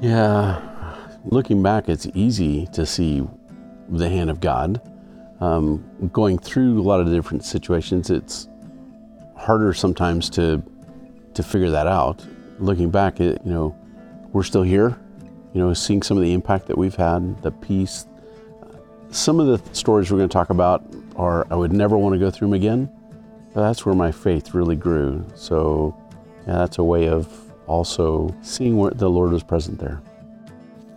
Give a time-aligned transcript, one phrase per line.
[0.00, 0.60] Yeah,
[1.24, 3.26] looking back, it's easy to see
[3.88, 4.80] the hand of God.
[5.40, 8.48] Um, going through a lot of different situations, it's
[9.36, 10.62] harder sometimes to
[11.34, 12.24] to figure that out.
[12.60, 13.76] Looking back, it, you know,
[14.32, 14.98] we're still here.
[15.52, 18.06] You know, seeing some of the impact that we've had, the peace.
[19.10, 20.84] Some of the stories we're going to talk about
[21.16, 22.90] are I would never want to go through them again.
[23.54, 25.26] But that's where my faith really grew.
[25.34, 25.96] So,
[26.46, 30.02] yeah, that's a way of also seeing where the Lord was present there.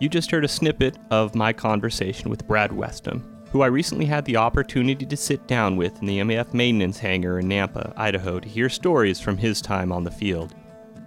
[0.00, 4.24] You just heard a snippet of my conversation with Brad Westham, who I recently had
[4.24, 8.48] the opportunity to sit down with in the MAF maintenance hangar in Nampa, Idaho, to
[8.48, 10.54] hear stories from his time on the field.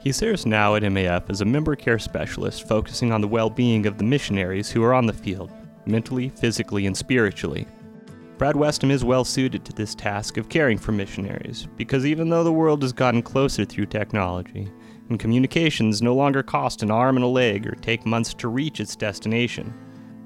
[0.02, 3.88] He serves now at MAF as a member care specialist focusing on the well being
[3.88, 5.52] of the missionaries who are on the field,
[5.88, 7.68] mentally, physically, and spiritually.
[8.38, 12.44] Brad Westham is well suited to this task of caring for missionaries, because even though
[12.44, 14.72] the world has gotten closer through technology,
[15.10, 18.80] and communications no longer cost an arm and a leg or take months to reach
[18.80, 19.74] its destination,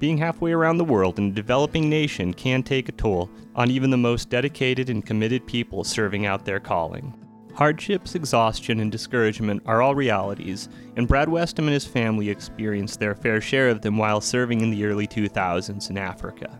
[0.00, 3.90] being halfway around the world in a developing nation can take a toll on even
[3.90, 7.14] the most dedicated and committed people serving out their calling.
[7.54, 13.14] Hardships, exhaustion, and discouragement are all realities, and Brad Westham and his family experienced their
[13.14, 16.58] fair share of them while serving in the early 2000s in Africa.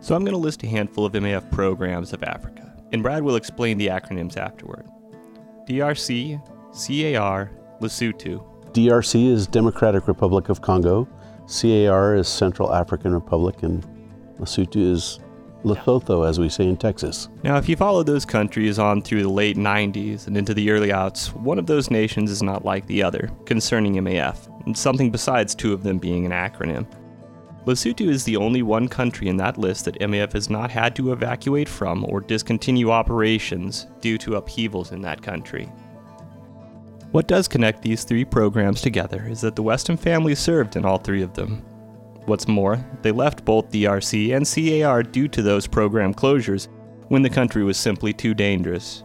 [0.00, 3.36] So I'm going to list a handful of MAF programs of Africa, and Brad will
[3.36, 4.86] explain the acronyms afterward.
[5.66, 6.38] DRC,
[6.76, 8.44] CAR, Lesotho.
[8.72, 11.08] DRC is Democratic Republic of Congo,
[11.48, 13.86] CAR is Central African Republic, and
[14.38, 15.18] Lesotho is
[15.64, 17.28] Lesotho, as we say in Texas.
[17.42, 20.88] Now, if you follow those countries on through the late 90s and into the early
[20.88, 25.72] aughts, one of those nations is not like the other concerning MAF, something besides two
[25.72, 26.86] of them being an acronym.
[27.64, 31.12] Lesotho is the only one country in that list that MAF has not had to
[31.12, 35.68] evacuate from or discontinue operations due to upheavals in that country.
[37.12, 40.98] What does connect these three programs together is that the Westham family served in all
[40.98, 41.62] three of them.
[42.26, 44.46] What's more, they left both DRC and
[44.82, 46.68] CAR due to those program closures
[47.08, 49.04] when the country was simply too dangerous.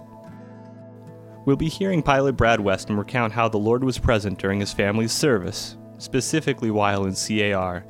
[1.45, 5.11] We'll be hearing pilot Brad Westham recount how the Lord was present during his family's
[5.11, 7.85] service, specifically while in CAR,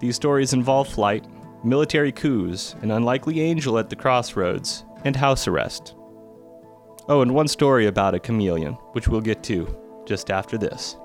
[0.00, 1.26] these stories involve flight,
[1.64, 5.93] military coups, an unlikely angel at the crossroads, and house arrest.
[7.06, 9.76] Oh, and one story about a chameleon, which we'll get to
[10.06, 10.96] just after this.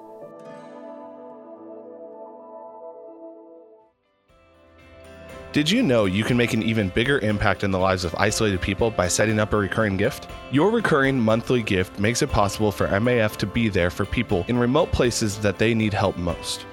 [5.51, 8.61] Did you know you can make an even bigger impact in the lives of isolated
[8.61, 10.29] people by setting up a recurring gift?
[10.51, 14.59] Your recurring monthly gift makes it possible for MAF to be there for people in
[14.59, 16.67] remote places that they need help most.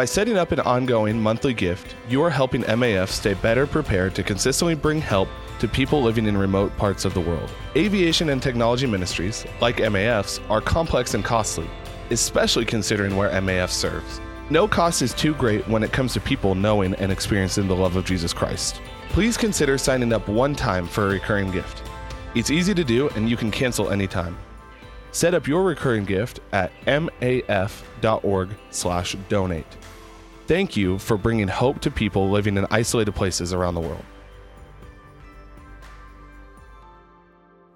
[0.00, 4.22] By setting up an ongoing monthly gift, you are helping MAF stay better prepared to
[4.22, 5.28] consistently bring help
[5.58, 7.50] to people living in remote parts of the world.
[7.76, 11.68] Aviation and technology ministries, like MAF's, are complex and costly,
[12.08, 14.22] especially considering where MAF serves.
[14.48, 17.96] No cost is too great when it comes to people knowing and experiencing the love
[17.96, 18.80] of Jesus Christ.
[19.10, 21.82] Please consider signing up one time for a recurring gift.
[22.34, 24.38] It's easy to do and you can cancel anytime.
[25.12, 29.76] Set up your recurring gift at maf.org/donate.
[30.50, 34.04] Thank you for bringing hope to people living in isolated places around the world.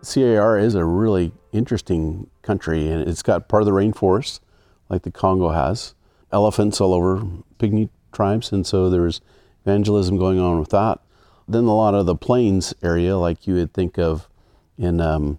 [0.02, 4.40] CAR is a really interesting country, and it's got part of the rainforest,
[4.88, 5.94] like the Congo has,
[6.32, 7.24] elephants all over,
[7.60, 9.20] pygmy tribes, and so there's
[9.64, 10.98] evangelism going on with that.
[11.46, 14.28] Then a lot of the plains area, like you would think of
[14.76, 15.38] in, um,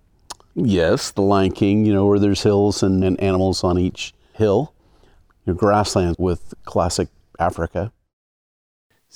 [0.54, 4.72] yes, the Lion King, you know, where there's hills and, and animals on each hill.
[5.46, 7.10] Your grasslands with classic
[7.40, 7.92] Africa.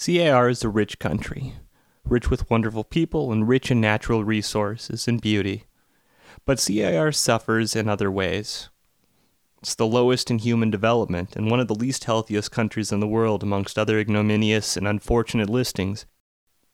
[0.01, 1.55] CAR is a rich country,
[2.05, 5.65] rich with wonderful people and rich in natural resources and beauty.
[6.45, 8.69] But CAR suffers in other ways.
[9.61, 13.07] It's the lowest in human development and one of the least healthiest countries in the
[13.07, 16.05] world amongst other ignominious and unfortunate listings.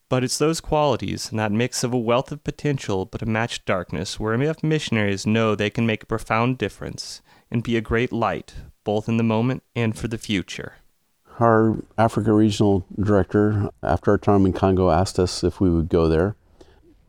[0.07, 3.66] But it's those qualities and that mix of a wealth of potential but a matched
[3.66, 8.11] darkness where MAF missionaries know they can make a profound difference and be a great
[8.11, 8.53] light,
[8.84, 10.73] both in the moment and for the future
[11.40, 16.08] our Africa regional director, after our time in Congo, asked us if we would go
[16.08, 16.35] there.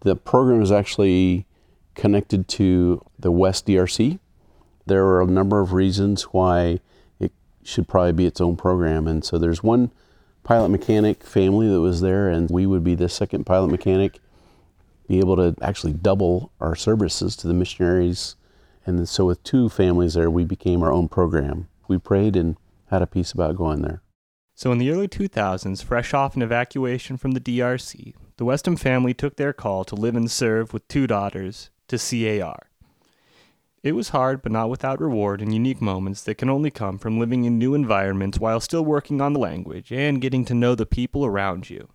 [0.00, 1.46] The program is actually
[1.94, 4.18] connected to the West DRC.
[4.86, 6.80] There are a number of reasons why
[7.18, 7.32] it
[7.62, 9.06] should probably be its own program.
[9.06, 9.90] And so there's one
[10.44, 14.20] pilot mechanic family that was there, and we would be the second pilot mechanic,
[15.08, 18.36] be able to actually double our services to the missionaries.
[18.84, 21.68] And so with two families there, we became our own program.
[21.88, 22.56] We prayed and
[22.90, 24.02] had a peace about going there.
[24.58, 29.12] So, in the early 2000s, fresh off an evacuation from the DRC, the Westham family
[29.12, 32.70] took their call to live and serve with two daughters to CAR.
[33.82, 37.18] It was hard, but not without reward and unique moments that can only come from
[37.18, 40.86] living in new environments while still working on the language and getting to know the
[40.86, 41.88] people around you.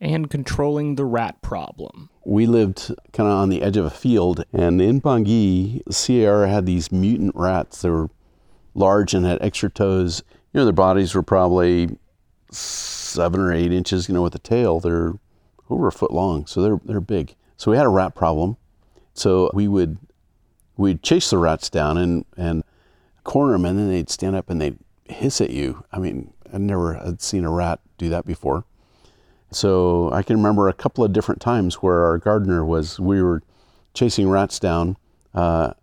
[0.00, 2.10] And controlling the rat problem.
[2.26, 6.66] We lived kind of on the edge of a field, and in Bangui, CAR had
[6.66, 7.82] these mutant rats.
[7.82, 8.10] They were
[8.74, 10.24] large and had extra toes.
[10.54, 11.98] You know, their bodies were probably
[12.50, 14.78] seven or eight inches, you know, with a tail.
[14.78, 15.14] They're
[15.68, 17.34] over a foot long, so they're, they're big.
[17.56, 18.56] So we had a rat problem.
[19.14, 19.98] So we would
[20.76, 22.62] we'd chase the rats down and, and
[23.24, 25.84] corner them, and then they'd stand up and they'd hiss at you.
[25.92, 28.64] I mean, I never had seen a rat do that before.
[29.50, 33.42] So I can remember a couple of different times where our gardener was, we were
[33.92, 34.96] chasing rats down
[35.32, 35.74] uh,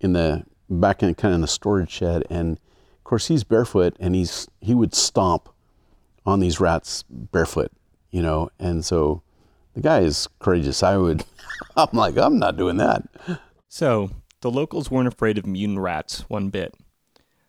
[0.00, 2.58] in the back in kind of in the storage shed, and
[3.04, 5.50] of course he's barefoot and he's he would stomp
[6.24, 7.70] on these rats barefoot,
[8.10, 9.20] you know, and so
[9.74, 10.82] the guy is courageous.
[10.82, 11.22] I would,
[11.76, 13.02] I'm like, I'm not doing that.
[13.68, 14.10] So
[14.40, 16.74] the locals weren't afraid of mutant rats one bit.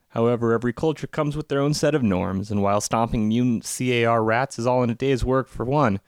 [0.09, 4.21] However, every culture comes with their own set of norms, and while stomping mutant CAR
[4.21, 6.01] rats is all in a day's work for one,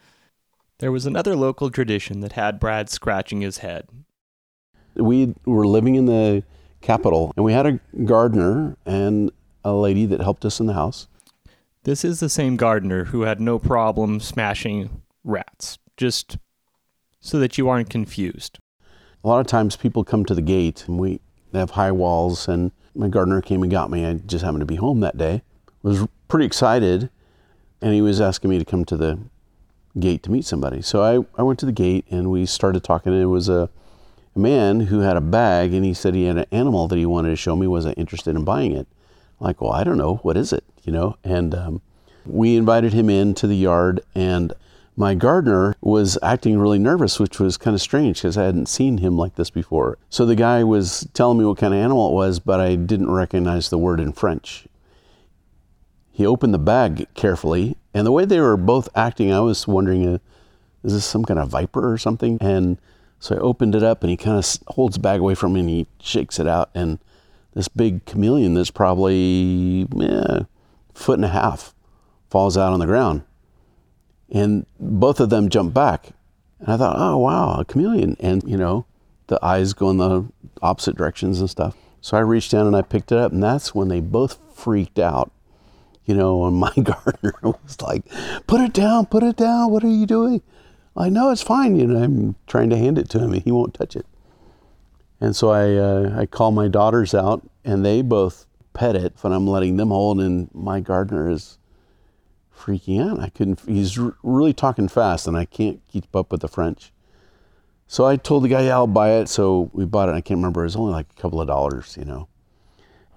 [0.78, 3.88] there was another local tradition that had Brad scratching his head.
[4.94, 6.42] We were living in the
[6.80, 9.30] capital, and we had a gardener and
[9.64, 11.08] a lady that helped us in the house.
[11.84, 16.38] This is the same gardener who had no problem smashing rats, just
[17.20, 18.58] so that you aren't confused.
[19.24, 21.20] A lot of times people come to the gate and we
[21.52, 24.04] have high walls and my gardener came and got me.
[24.04, 25.42] I just happened to be home that day.
[25.82, 27.10] Was pretty excited
[27.80, 29.18] and he was asking me to come to the
[29.98, 30.82] gate to meet somebody.
[30.82, 33.70] So I, I went to the gate and we started talking and it was a,
[34.34, 37.06] a man who had a bag and he said he had an animal that he
[37.06, 37.66] wanted to show me.
[37.66, 38.86] Was I interested in buying it?
[39.40, 40.16] Like, well, I don't know.
[40.16, 40.64] What is it?
[40.84, 41.16] You know?
[41.24, 41.82] And um,
[42.26, 44.52] we invited him into the yard and
[44.98, 48.98] my gardener was acting really nervous, which was kind of strange because I hadn't seen
[48.98, 49.96] him like this before.
[50.10, 53.08] So the guy was telling me what kind of animal it was, but I didn't
[53.08, 54.66] recognize the word in French.
[56.10, 60.04] He opened the bag carefully, and the way they were both acting, I was wondering,
[60.04, 60.18] uh,
[60.82, 62.36] is this some kind of viper or something?
[62.40, 62.76] And
[63.20, 65.60] so I opened it up, and he kind of holds the bag away from me,
[65.60, 66.98] and he shakes it out, and
[67.58, 70.44] this big chameleon that's probably eh,
[70.94, 71.74] foot and a half
[72.30, 73.24] falls out on the ground.
[74.30, 76.10] And both of them jump back.
[76.60, 78.16] And I thought, oh, wow, a chameleon.
[78.20, 78.86] And, you know,
[79.26, 80.26] the eyes go in the
[80.62, 81.76] opposite directions and stuff.
[82.00, 83.32] So I reached down and I picked it up.
[83.32, 85.32] And that's when they both freaked out.
[86.04, 88.04] You know, and my gardener was like,
[88.46, 89.72] put it down, put it down.
[89.72, 90.42] What are you doing?
[90.96, 91.74] I know it's fine.
[91.74, 94.06] You know, I'm trying to hand it to him and he won't touch it.
[95.20, 99.32] And so I, uh, I call my daughters out and they both pet it, but
[99.32, 100.20] I'm letting them hold.
[100.20, 101.58] And my gardener is
[102.56, 103.20] freaking out.
[103.20, 106.92] I couldn't, he's really talking fast and I can't keep up with the French.
[107.86, 109.28] So I told the guy, yeah, I'll buy it.
[109.28, 110.12] So we bought it.
[110.12, 110.60] I can't remember.
[110.60, 112.28] It was only like a couple of dollars, you know.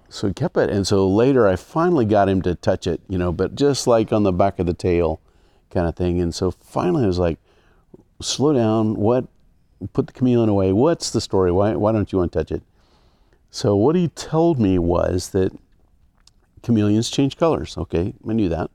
[0.08, 0.70] So he kept it.
[0.70, 4.12] And so later I finally got him to touch it, you know, but just like
[4.12, 5.20] on the back of the tail
[5.70, 6.20] kind of thing.
[6.20, 7.38] And so finally I was like,
[8.20, 8.96] slow down.
[8.96, 9.26] What?
[9.92, 10.72] Put the chameleon away.
[10.72, 11.50] What's the story?
[11.50, 12.62] Why, why don't you want to touch it?
[13.50, 15.52] So what he told me was that
[16.62, 17.76] chameleons change colors.
[17.76, 18.70] Okay, I knew that.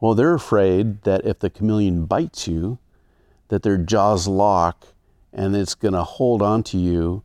[0.00, 2.78] Well, they're afraid that if the chameleon bites you,
[3.48, 4.88] that their jaws lock
[5.32, 7.22] and it's going to hold on to you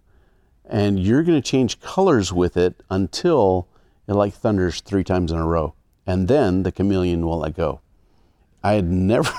[0.66, 3.68] and you're going to change colors with it until
[4.08, 5.74] it like thunders three times in a row.
[6.08, 7.82] And then the chameleon will let go.
[8.64, 9.32] I had never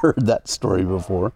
[0.00, 1.32] heard that story before.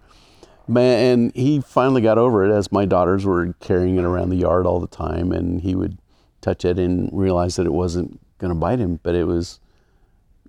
[0.68, 4.36] Man, and he finally got over it as my daughters were carrying it around the
[4.36, 5.98] yard all the time and he would
[6.40, 9.60] touch it and realize that it wasn't going to bite him, but it was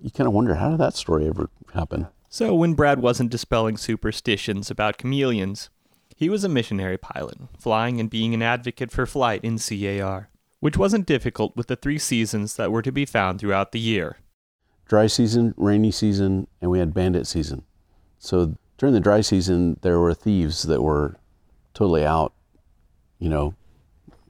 [0.02, 2.08] you kind of wonder how did that story ever happen?
[2.30, 5.70] So, when Brad wasn't dispelling superstitions about chameleons,
[6.16, 10.30] he was a missionary pilot, flying and being an advocate for flight in CAR,
[10.60, 14.18] which wasn't difficult with the three seasons that were to be found throughout the year
[14.88, 17.64] dry season, rainy season, and we had bandit season.
[18.20, 21.16] So, during the dry season, there were thieves that were
[21.74, 22.34] totally out,
[23.18, 23.54] you know,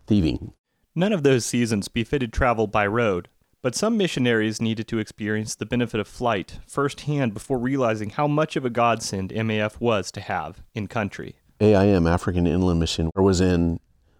[0.06, 0.54] thieving.
[0.94, 3.30] None of those seasons befitted travel by road,
[3.64, 8.56] but some missionaries needed to experience the benefit of flight firsthand before realizing how much
[8.56, 11.36] of a godsend MAF was to have in country.
[11.60, 13.80] AIM, African Inland Mission, was in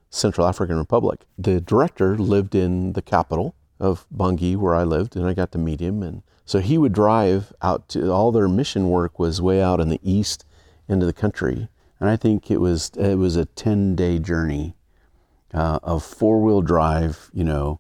[0.10, 1.26] Central African Republic.
[1.38, 5.60] The director lived in the capital of Bangui, where I lived, and I got to
[5.60, 6.02] meet him.
[6.02, 9.90] And so he would drive out to all their mission work was way out in
[9.90, 10.46] the east
[10.88, 11.70] into the country.
[12.00, 14.76] And I think it was it was a ten day journey
[15.54, 17.80] uh, of four wheel drive, you know,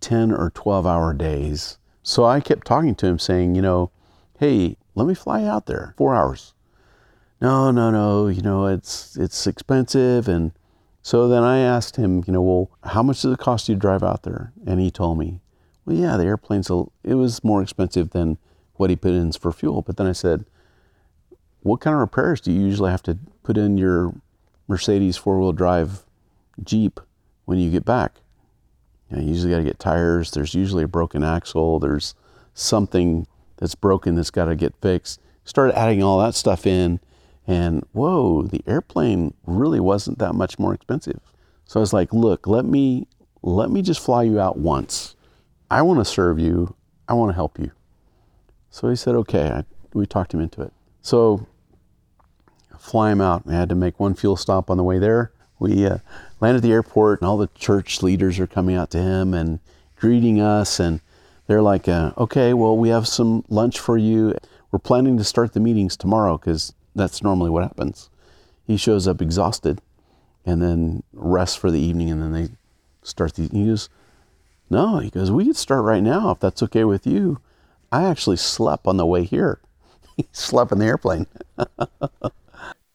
[0.00, 1.78] 10 or 12 hour days.
[2.02, 3.90] So I kept talking to him saying, you know,
[4.38, 6.54] hey, let me fly out there four hours.
[7.40, 10.52] No, no, no, you know, it's, it's expensive and
[11.02, 13.80] So then I asked him, you know, well, how much does it cost you to
[13.80, 14.52] drive out there?
[14.66, 15.40] And he told me,
[15.84, 18.38] well, yeah, the airplane's, a, it was more expensive than
[18.74, 19.82] what he put in for fuel.
[19.82, 20.44] But then I said,
[21.60, 24.14] what kind of repairs do you usually have to put in your
[24.68, 26.04] Mercedes four wheel drive
[26.62, 27.00] Jeep
[27.44, 28.20] when you get back?
[29.10, 30.30] You, know, you usually got to get tires.
[30.30, 31.78] There's usually a broken axle.
[31.78, 32.14] There's
[32.54, 33.26] something
[33.56, 35.20] that's broken that's got to get fixed.
[35.44, 37.00] Started adding all that stuff in,
[37.46, 41.20] and whoa, the airplane really wasn't that much more expensive.
[41.66, 43.06] So I was like, look, let me
[43.42, 45.13] let me just fly you out once.
[45.74, 46.76] I want to serve you.
[47.08, 47.72] I want to help you.
[48.70, 49.48] So he said, okay.
[49.50, 50.72] I, we talked him into it.
[51.02, 51.48] So
[52.78, 53.42] fly him out.
[53.48, 55.32] I had to make one fuel stop on the way there.
[55.58, 55.98] We uh,
[56.40, 59.58] landed at the airport, and all the church leaders are coming out to him and
[59.96, 60.78] greeting us.
[60.78, 61.00] And
[61.48, 64.36] they're like, uh, okay, well, we have some lunch for you.
[64.70, 68.10] We're planning to start the meetings tomorrow because that's normally what happens.
[68.64, 69.80] He shows up exhausted
[70.46, 72.48] and then rests for the evening, and then they
[73.02, 73.48] start the.
[73.48, 73.88] He goes,
[74.70, 77.40] no, he goes, we could start right now if that's okay with you.
[77.92, 79.60] I actually slept on the way here.
[80.16, 81.26] he slept in the airplane.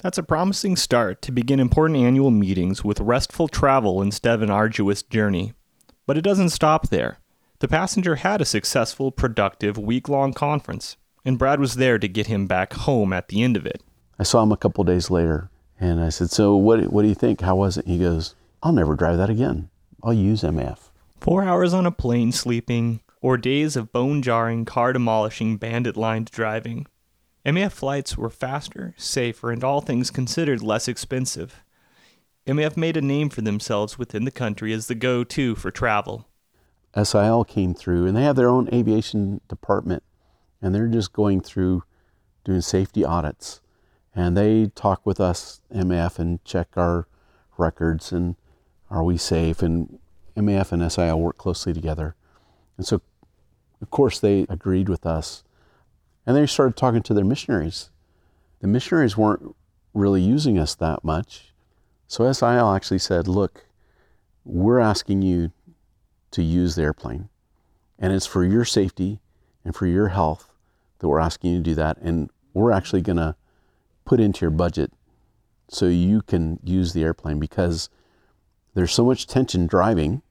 [0.01, 4.49] That's a promising start to begin important annual meetings with restful travel instead of an
[4.49, 5.51] arduous journey.
[6.05, 7.19] But it doesn't stop there.
[7.59, 10.95] The passenger had a successful, productive, week long conference,
[11.25, 13.83] and Brad was there to get him back home at the end of it.
[14.17, 17.15] I saw him a couple days later, and I said, So, what, what do you
[17.15, 17.41] think?
[17.41, 17.85] How was it?
[17.85, 19.69] He goes, I'll never drive that again.
[20.01, 20.88] I'll use MAF.
[21.19, 26.31] Four hours on a plane sleeping, or days of bone jarring, car demolishing, bandit lined
[26.31, 26.87] driving.
[27.45, 31.61] MAF flights were faster, safer, and all things considered less expensive.
[32.47, 36.27] MAF made a name for themselves within the country as the go to for travel.
[37.03, 40.03] SIL came through, and they have their own aviation department,
[40.61, 41.83] and they're just going through
[42.45, 43.59] doing safety audits.
[44.15, 47.07] And they talk with us, MAF, and check our
[47.57, 48.37] records and
[48.89, 49.61] are we safe?
[49.61, 49.98] And
[50.35, 52.15] MAF and SIL work closely together.
[52.77, 53.01] And so,
[53.81, 55.43] of course, they agreed with us
[56.25, 57.89] and they started talking to their missionaries.
[58.59, 59.55] The missionaries weren't
[59.93, 61.53] really using us that much.
[62.07, 63.65] So SIL actually said, look,
[64.43, 65.51] we're asking you
[66.31, 67.29] to use the airplane.
[67.97, 69.19] And it's for your safety
[69.65, 70.53] and for your health
[70.99, 71.97] that we're asking you to do that.
[71.97, 73.35] And we're actually going to
[74.05, 74.91] put into your budget
[75.69, 77.89] so you can use the airplane because
[78.79, 80.21] there's so much tension driving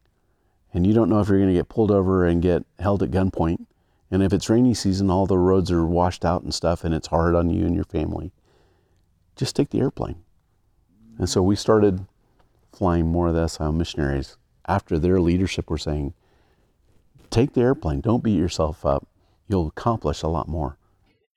[0.72, 3.10] and you don't know if you're going to get pulled over and get held at
[3.10, 3.66] gunpoint
[4.10, 7.08] and if it's rainy season, all the roads are washed out and stuff, and it's
[7.08, 8.32] hard on you and your family.
[9.36, 10.16] Just take the airplane.
[11.18, 12.06] And so we started
[12.72, 14.36] flying more of the SIL missionaries
[14.66, 16.14] after their leadership were saying,
[17.30, 19.06] take the airplane, don't beat yourself up.
[19.46, 20.78] You'll accomplish a lot more.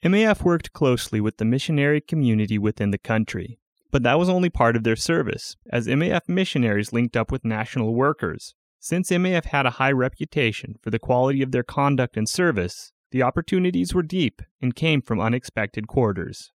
[0.03, 3.59] MAF worked closely with the missionary community within the country,
[3.91, 7.93] but that was only part of their service, as MAF missionaries linked up with national
[7.93, 12.91] workers, since MAF had a high reputation for the quality of their conduct and service,
[13.11, 16.51] the opportunities were deep and came from unexpected quarters.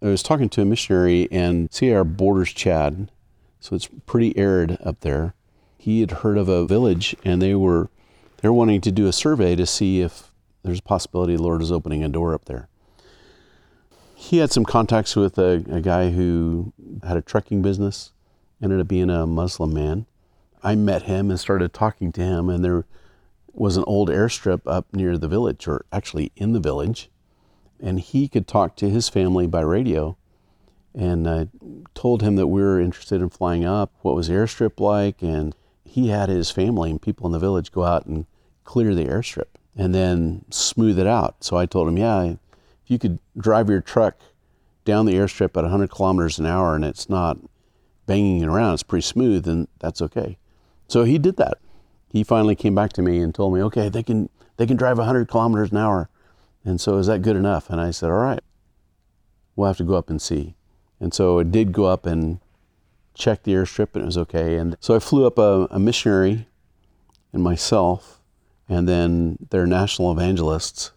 [0.00, 3.10] I was talking to a missionary, in our borders Chad,
[3.58, 5.34] so it's pretty arid up there.
[5.78, 7.88] He had heard of a village, and they were
[8.36, 10.30] they're wanting to do a survey to see if
[10.62, 12.68] there's a possibility the Lord is opening a door up there.
[14.26, 16.72] He had some contacts with a, a guy who
[17.06, 18.12] had a trucking business,
[18.62, 20.06] ended up being a Muslim man
[20.66, 22.86] I met him and started talking to him, and there
[23.52, 27.08] was an old airstrip up near the village, or actually in the village,
[27.78, 30.16] and he could talk to his family by radio.
[30.92, 31.48] And I
[31.94, 35.54] told him that we were interested in flying up, what was the airstrip like, and
[35.84, 38.26] he had his family and people in the village go out and
[38.64, 41.44] clear the airstrip and then smooth it out.
[41.44, 42.34] So I told him, yeah,
[42.86, 44.16] if you could drive your truck
[44.84, 47.36] down the airstrip at 100 kilometers an hour and it's not
[48.06, 50.38] banging around, it's pretty smooth, then that's okay.
[50.86, 51.58] So he did that.
[52.08, 54.98] He finally came back to me and told me, okay, they can they can drive
[54.98, 56.08] 100 kilometers an hour.
[56.64, 57.68] And so is that good enough?
[57.70, 58.40] And I said, all right,
[59.56, 60.54] we'll have to go up and see.
[61.00, 62.38] And so I did go up and
[63.14, 64.56] check the airstrip and it was okay.
[64.58, 66.46] And so I flew up a, a missionary
[67.32, 68.20] and myself
[68.68, 70.92] and then their national evangelists.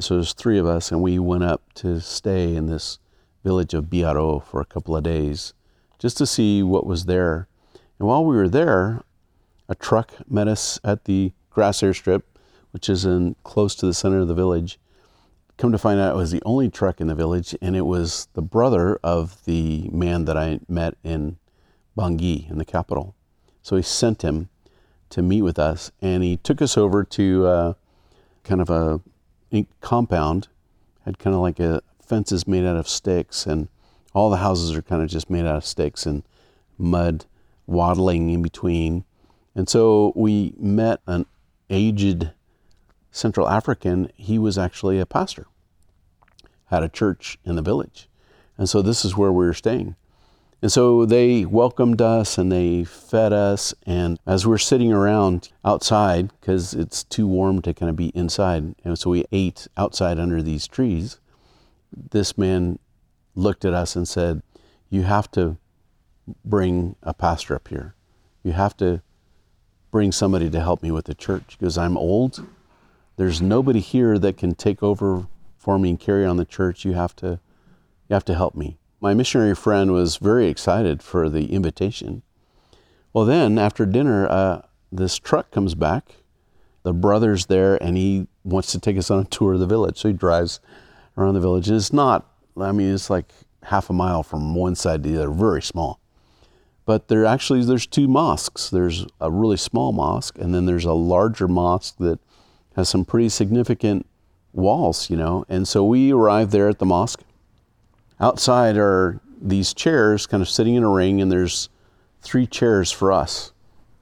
[0.00, 2.98] So there's three of us and we went up to stay in this
[3.42, 5.54] village of Biaro for a couple of days
[5.98, 7.48] just to see what was there.
[7.98, 9.02] And while we were there,
[9.68, 12.22] a truck met us at the grass airstrip,
[12.70, 14.78] which is in close to the center of the village.
[15.56, 18.28] Come to find out, it was the only truck in the village, and it was
[18.34, 21.38] the brother of the man that I met in
[21.96, 23.16] Bangui, in the capital.
[23.62, 24.48] So he sent him
[25.10, 27.74] to meet with us, and he took us over to uh,
[28.44, 29.00] kind of a
[29.80, 30.48] compound,
[31.04, 33.68] had kind of like a fences made out of sticks, and
[34.14, 36.22] all the houses are kind of just made out of sticks and
[36.76, 37.24] mud
[37.66, 39.04] wattling in between.
[39.54, 41.26] And so we met an
[41.70, 42.30] aged
[43.10, 44.10] Central African.
[44.14, 45.46] He was actually a pastor,
[46.66, 48.08] had a church in the village.
[48.56, 49.96] And so this is where we were staying.
[50.60, 53.74] And so they welcomed us and they fed us.
[53.86, 58.74] And as we're sitting around outside, because it's too warm to kind of be inside,
[58.84, 61.20] and so we ate outside under these trees,
[61.92, 62.78] this man
[63.34, 64.42] looked at us and said,
[64.90, 65.56] You have to
[66.44, 67.94] bring a pastor up here.
[68.42, 69.02] You have to
[69.90, 72.46] bring somebody to help me with the church because I'm old.
[73.16, 76.84] There's nobody here that can take over for me and carry on the church.
[76.84, 77.40] You have to
[78.08, 78.77] you have to help me.
[79.00, 82.22] My missionary friend was very excited for the invitation.
[83.12, 86.16] Well, then after dinner, uh, this truck comes back.
[86.82, 89.98] The brother's there, and he wants to take us on a tour of the village.
[89.98, 90.60] So he drives
[91.16, 92.26] around the village, and it's not.
[92.60, 93.32] I mean, it's like
[93.64, 96.00] half a mile from one side to the other, very small.
[96.84, 98.70] But there actually there's two mosques.
[98.70, 102.18] There's a really small mosque, and then there's a larger mosque that
[102.76, 104.06] has some pretty significant
[104.52, 105.44] walls, you know.
[105.48, 107.22] And so we arrived there at the mosque.
[108.20, 111.68] Outside are these chairs kind of sitting in a ring, and there's
[112.20, 113.52] three chairs for us.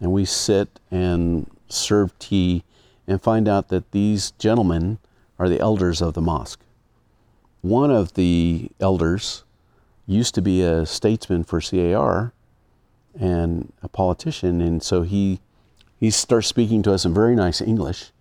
[0.01, 2.65] And we sit and serve tea
[3.07, 4.99] and find out that these gentlemen
[5.39, 6.61] are the elders of the mosque.
[7.61, 9.45] One of the elders
[10.07, 12.33] used to be a statesman for CAR
[13.19, 15.41] and a politician, and so he
[15.99, 18.13] he starts speaking to us in very nice English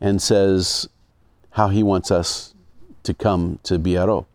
[0.00, 0.88] and says
[1.50, 2.54] how he wants us
[3.02, 4.26] to come to Biaro.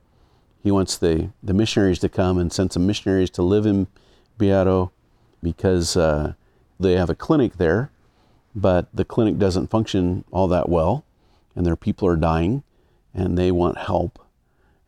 [0.61, 3.87] He wants the, the missionaries to come and send some missionaries to live in
[4.37, 4.91] Biaro
[5.41, 6.33] because uh,
[6.79, 7.91] they have a clinic there,
[8.53, 11.05] but the clinic doesn't function all that well,
[11.55, 12.63] and their people are dying,
[13.13, 14.19] and they want help.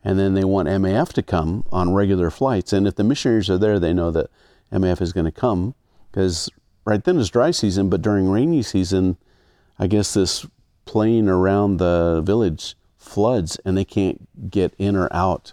[0.04, 2.72] And then they want MAF to come on regular flights.
[2.72, 4.30] And if the missionaries are there, they know that
[4.72, 5.74] MAF is going to come
[6.10, 6.50] because
[6.84, 9.16] right then is dry season, but during rainy season,
[9.78, 10.46] I guess this
[10.84, 15.52] plain around the village floods and they can't get in or out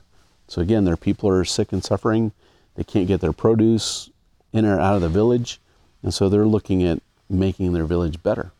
[0.49, 2.31] so again, their people are sick and suffering.
[2.75, 4.09] They can't get their produce
[4.51, 5.61] in or out of the village.
[6.01, 8.51] And so they're looking at making their village better.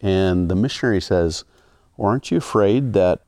[0.00, 1.44] And the missionary says,
[1.96, 3.22] well, Aren't you afraid that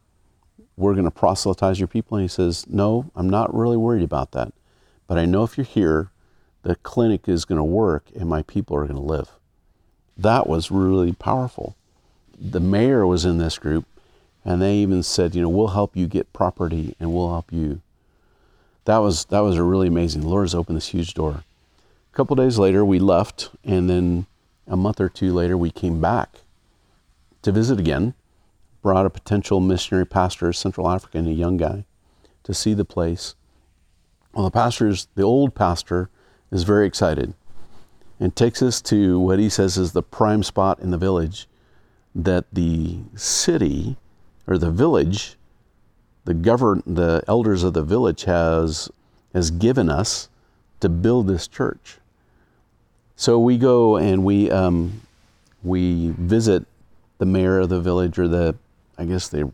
[0.77, 2.17] we're going to proselytize your people?
[2.17, 4.53] And he says, No, I'm not really worried about that.
[5.09, 6.11] But I know if you're here,
[6.63, 9.31] the clinic is going to work and my people are going to live.
[10.17, 11.75] That was really powerful.
[12.39, 13.87] The mayor was in this group,
[14.45, 17.81] and they even said, you know, we'll help you get property and we'll help you.
[18.85, 20.23] That was that was a really amazing.
[20.23, 21.45] The Lord has opened this huge door.
[22.13, 24.27] A couple days later, we left, and then
[24.67, 26.41] a month or two later, we came back
[27.43, 28.15] to visit again.
[28.83, 31.87] Brought a potential missionary pastor, Central African, a young guy,
[32.43, 33.35] to see the place.
[34.35, 36.11] Well, the pastor's the old pastor
[36.51, 37.33] is very excited
[38.21, 41.49] and takes us to what he says is the prime spot in the village
[42.15, 43.97] that the city
[44.47, 45.37] or the village,
[46.25, 48.89] the govern the elders of the village has
[49.33, 50.29] has given us
[50.81, 51.99] to build this church.
[53.17, 55.03] So we go and we um,
[55.63, 56.67] we visit
[57.19, 58.57] the mayor of the village or the
[58.99, 59.51] I guess the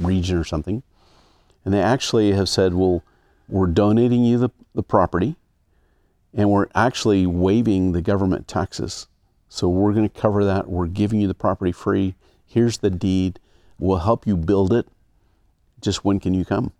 [0.00, 0.82] region or something,
[1.64, 3.02] and they actually have said, "Well,
[3.48, 5.36] we're donating you the, the property,
[6.34, 9.08] and we're actually waiving the government taxes.
[9.48, 10.68] So we're going to cover that.
[10.68, 12.14] We're giving you the property free.
[12.46, 13.38] Here's the deed."
[13.82, 14.86] We'll help you build it.
[15.80, 16.70] Just when can you come?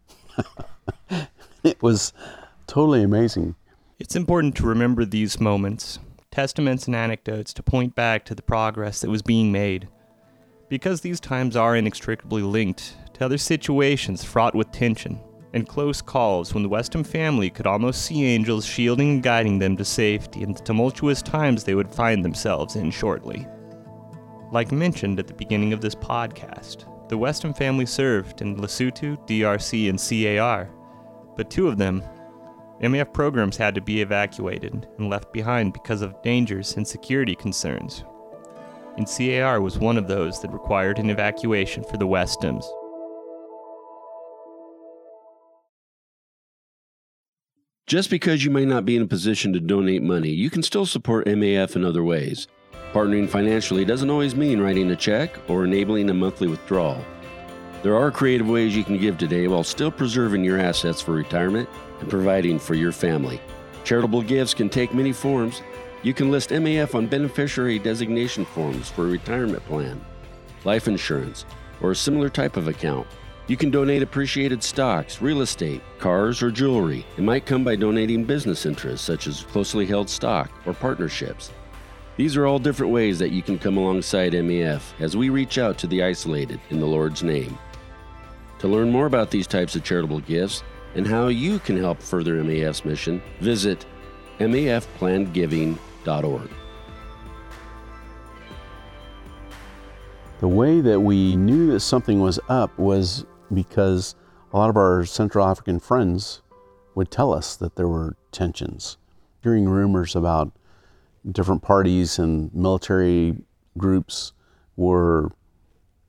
[1.64, 2.12] it was
[2.68, 3.56] totally amazing.
[3.98, 5.98] It's important to remember these moments,
[6.30, 9.88] testaments and anecdotes to point back to the progress that was being made.
[10.68, 15.18] Because these times are inextricably linked to other situations fraught with tension
[15.54, 19.76] and close calls when the Weston family could almost see angels shielding and guiding them
[19.76, 23.44] to safety in the tumultuous times they would find themselves in shortly.
[24.52, 29.90] Like mentioned at the beginning of this podcast, the Weston family served in Lesotho, DRC,
[29.90, 29.98] and
[30.38, 30.70] CAR,
[31.36, 32.02] but two of them,
[32.80, 38.02] MAF programs had to be evacuated and left behind because of dangers and security concerns.
[38.96, 42.66] And CAR was one of those that required an evacuation for the Westons.
[47.86, 50.86] Just because you may not be in a position to donate money, you can still
[50.86, 52.48] support MAF in other ways.
[52.92, 57.02] Partnering financially doesn't always mean writing a check or enabling a monthly withdrawal.
[57.82, 61.70] There are creative ways you can give today while still preserving your assets for retirement
[62.00, 63.40] and providing for your family.
[63.84, 65.62] Charitable gifts can take many forms.
[66.02, 69.98] You can list MAF on beneficiary designation forms for a retirement plan,
[70.64, 71.46] life insurance,
[71.80, 73.06] or a similar type of account.
[73.46, 77.06] You can donate appreciated stocks, real estate, cars, or jewelry.
[77.16, 81.52] It might come by donating business interests such as closely held stock or partnerships.
[82.16, 85.78] These are all different ways that you can come alongside MAF as we reach out
[85.78, 87.58] to the isolated in the Lord's name.
[88.58, 90.62] To learn more about these types of charitable gifts
[90.94, 93.86] and how you can help further MAF's mission, visit
[94.38, 96.50] mafplannedgiving.org.
[100.40, 104.16] The way that we knew that something was up was because
[104.52, 106.42] a lot of our Central African friends
[106.94, 108.98] would tell us that there were tensions.
[109.42, 110.52] Hearing rumors about
[111.30, 113.36] different parties and military
[113.78, 114.32] groups
[114.76, 115.30] were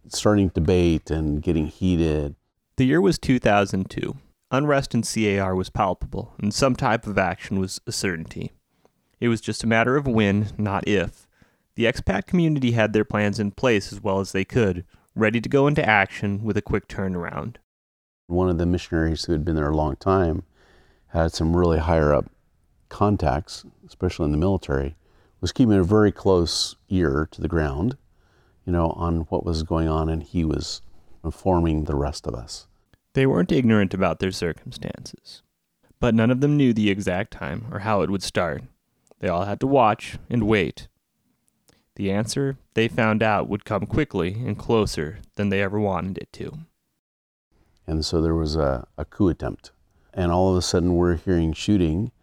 [0.08, 2.36] starting debate and getting heated.
[2.78, 4.16] The year was 2002.
[4.52, 8.52] Unrest in CAR was palpable, and some type of action was a certainty.
[9.20, 11.28] It was just a matter of when, not if.
[11.76, 15.50] The expat community had their plans in place as well as they could, ready to
[15.50, 17.56] go into action with a quick turnaround.
[18.28, 20.44] One of the missionaries who had been there a long time
[21.08, 22.30] had some really higher up
[22.90, 24.96] contacts, especially in the military,
[25.44, 27.98] was keeping a very close ear to the ground,
[28.66, 30.82] you know, on what was going on, and he was
[31.22, 32.66] informing the rest of us.
[33.12, 35.42] They weren't ignorant about their circumstances,
[36.00, 38.64] but none of them knew the exact time or how it would start.
[39.20, 40.88] They all had to watch and wait.
[41.98, 46.32] The answer they found out would come quickly and closer than they ever wanted it
[46.34, 46.60] to.
[47.86, 49.72] And so there was a, a coup attempt.
[50.14, 52.14] And all of a sudden, we're hearing shooting.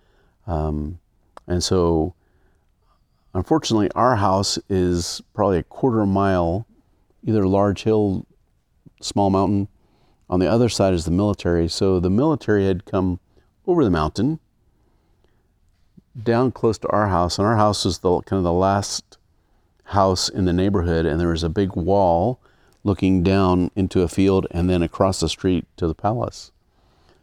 [0.47, 1.01] Um,
[1.47, 2.15] and so,
[3.35, 6.67] unfortunately, our house is probably a quarter mile,
[7.25, 8.27] either large hill,
[9.01, 9.69] small mountain.
[10.29, 11.69] On the other side is the military.
[11.69, 13.21] So the military had come
[13.67, 14.39] over the mountain,
[16.21, 17.39] down close to our house.
[17.39, 19.19] And our house was the kind of the last
[19.85, 21.07] house in the neighborhood.
[21.07, 22.41] And there was a big wall
[22.85, 26.51] looking down into a field and then across the street to the palace.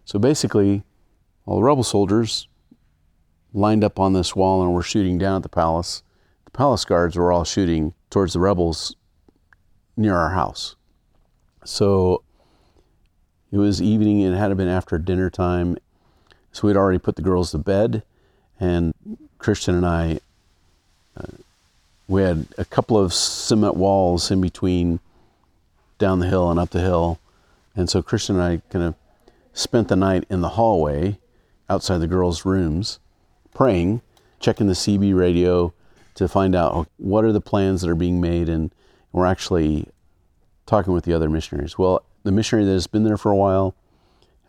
[0.05, 0.83] So basically,
[1.45, 2.47] all the rebel soldiers
[3.57, 6.03] lined up on this wall and were shooting down at the palace.
[6.45, 8.95] The palace guards were all shooting towards the rebels
[9.97, 10.75] near our house.
[11.65, 12.23] So
[13.51, 15.77] it was evening, it had been after dinner time.
[16.51, 18.03] So we'd already put the girls to bed,
[18.59, 18.93] and
[19.37, 20.19] Christian and I,
[21.17, 21.27] uh,
[22.07, 24.99] we had a couple of cement walls in between
[25.97, 27.19] down the hill and up the hill.
[27.75, 28.95] And so Christian and I kind of
[29.53, 31.17] spent the night in the hallway
[31.69, 32.99] outside the girls' rooms
[33.57, 33.99] praying,
[34.39, 35.73] checking the CB radio
[36.13, 38.47] to find out what are the plans that are being made.
[38.47, 38.71] And
[39.11, 39.87] we're actually
[40.67, 41.75] talking with the other missionaries.
[41.75, 43.75] Well, the missionary that has been there for a while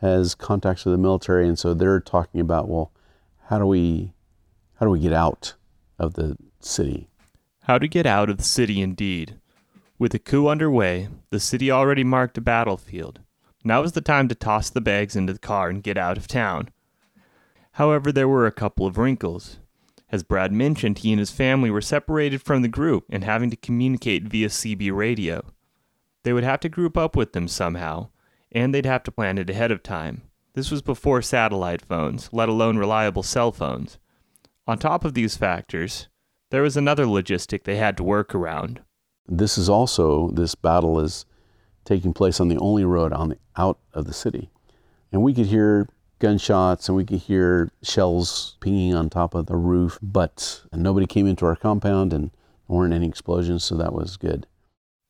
[0.03, 1.49] has contacts with the military.
[1.49, 2.93] And so they're talking about, well,
[3.47, 4.13] how do we,
[4.79, 5.55] how do we get out
[5.99, 7.09] of the city?
[7.63, 9.37] How to get out of the city, indeed.
[9.99, 13.21] With the coup underway, the city already marked a battlefield.
[13.65, 16.29] Now was the time to toss the bags into the car and get out of
[16.29, 16.69] town.
[17.79, 19.61] However, there were a couple of wrinkles.
[20.11, 23.57] As Brad mentioned, he and his family were separated from the group and having to
[23.57, 25.45] communicate via CB radio.
[26.25, 28.09] They would have to group up with them somehow,
[28.51, 30.23] and they'd have to plan it ahead of time.
[30.55, 33.99] This was before satellite phones, let alone reliable cell phones.
[34.67, 36.09] On top of these factors,
[36.51, 38.81] there was another logistic they had to work around.
[39.29, 41.27] This is also, this battle is
[41.85, 44.51] taking place on the only road on the, out of the city.
[45.13, 45.89] And we could hear
[46.19, 51.27] gunshots and we could hear shells pinging on top of the roof, but nobody came
[51.27, 52.31] into our compound and
[52.69, 54.47] there weren't any explosions, so that was good.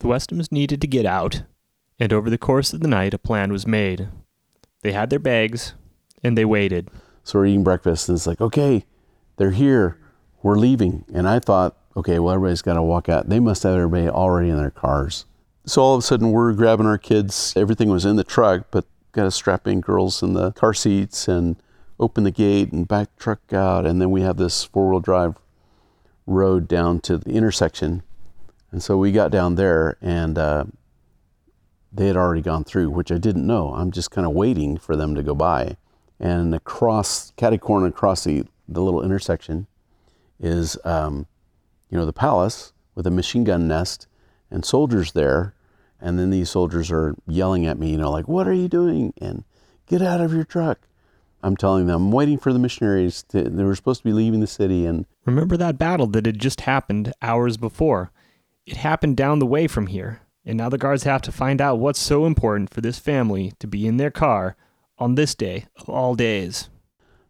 [0.01, 1.43] The Westhams needed to get out,
[1.99, 4.09] and over the course of the night, a plan was made.
[4.83, 5.75] They had their bags,
[6.23, 6.89] and they waited.
[7.25, 8.85] So we're eating breakfast, and it's like, okay,
[9.37, 9.99] they're here,
[10.43, 11.05] we're leaving.
[11.13, 13.29] And I thought, okay, well, everybody's got to walk out.
[13.29, 15.25] They must have everybody already in their cars.
[15.67, 17.53] So all of a sudden, we're grabbing our kids.
[17.57, 18.87] Everything was in the truck, but
[19.19, 21.57] got to strap in girls in the car seats and
[21.99, 23.85] open the gate and back truck out.
[23.85, 25.35] And then we have this four wheel drive
[26.25, 28.05] road down to the intersection.
[28.71, 30.65] And so we got down there, and uh,
[31.93, 33.75] they had already gone through, which I didn't know.
[33.75, 35.77] I'm just kind of waiting for them to go by.
[36.21, 39.67] And across, catty corner across the, the little intersection
[40.39, 41.27] is um,
[41.91, 44.07] you know, the palace with a machine gun nest
[44.49, 45.55] and soldiers there.
[46.01, 49.13] And then these soldiers are yelling at me, you know, like, what are you doing?
[49.21, 49.45] And
[49.87, 50.81] get out of your truck.
[51.43, 53.25] I'm telling them, I'm waiting for the missionaries.
[53.31, 54.87] To, they were supposed to be leaving the city.
[54.87, 58.11] And remember that battle that had just happened hours before?
[58.67, 60.23] It happened down the way from here.
[60.45, 63.67] And now the guards have to find out what's so important for this family to
[63.67, 64.57] be in their car
[64.99, 66.71] on this day of all days.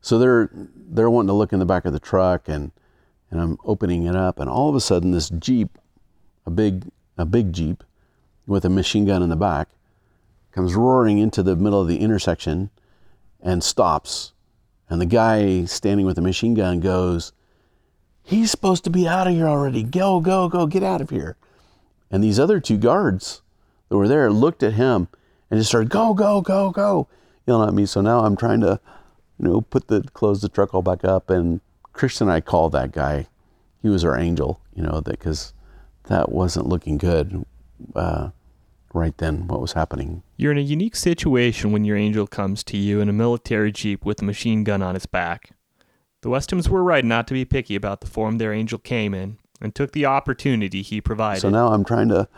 [0.01, 2.71] So they're they're wanting to look in the back of the truck and
[3.31, 5.79] and I'm opening it up, and all of a sudden, this Jeep,
[6.47, 7.85] a big, a big Jeep
[8.49, 9.69] with a machine gun in the back,
[10.53, 12.71] comes roaring into the middle of the intersection
[13.41, 14.33] and stops.
[14.89, 17.33] And the guy standing with the machine gun goes,
[18.23, 19.83] He's supposed to be out of here already.
[19.83, 21.37] Go, go, go, get out of here.
[22.11, 23.43] And these other two guards
[23.89, 25.09] that were there looked at him
[25.51, 27.07] and just started, Go, go, go, go,
[27.47, 27.87] yelling at me.
[27.87, 28.81] So now I'm trying to,
[29.39, 31.31] you know, put the, close the truck all back up.
[31.31, 31.61] And
[31.93, 33.27] Christian and I called that guy.
[33.83, 35.53] He was our angel, you know, that because
[36.05, 37.45] that wasn't looking good
[37.95, 38.31] uh,
[38.95, 40.23] right then, what was happening.
[40.37, 44.05] You're in a unique situation when your angel comes to you in a military jeep
[44.05, 45.51] with a machine gun on its back.
[46.23, 49.39] The Westhams were right not to be picky about the form their angel came in
[49.61, 51.41] and took the opportunity he provided.
[51.41, 52.29] So now I'm trying to,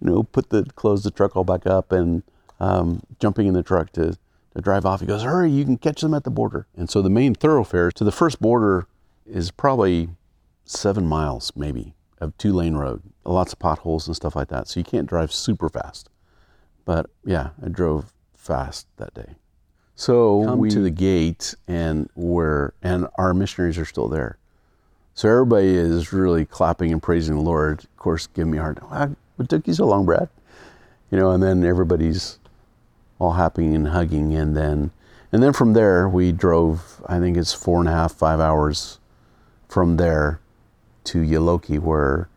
[0.00, 2.22] you know, put the close the truck all back up and
[2.60, 4.18] um, jumping in the truck to,
[4.54, 5.00] to drive off.
[5.00, 5.50] He goes, "Hurry!
[5.50, 8.40] You can catch them at the border." And so the main thoroughfare to the first
[8.40, 8.86] border
[9.26, 10.10] is probably
[10.64, 13.02] seven miles, maybe, of two lane road.
[13.24, 14.68] Lots of potholes and stuff like that.
[14.68, 16.08] So you can't drive super fast.
[16.84, 19.34] But yeah, I drove fast that day.
[19.94, 24.38] So we come we to the gate and we're and our missionaries are still there.
[25.14, 27.80] So everybody is really clapping and praising the Lord.
[27.80, 29.16] Of course, give me a hard time.
[29.36, 30.28] What took you so long, Brad?
[31.10, 32.38] You know, and then everybody's
[33.18, 34.90] all happy and hugging, and then
[35.30, 37.02] and then from there we drove.
[37.06, 38.98] I think it's four and a half, five hours
[39.68, 40.40] from there
[41.04, 42.28] to Yaloki, where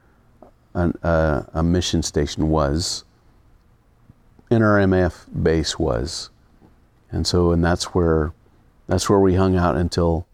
[0.73, 3.03] an, uh, a mission station was,
[4.49, 6.29] and our base was,
[7.11, 8.33] and so and that's where
[8.87, 10.27] that's where we hung out until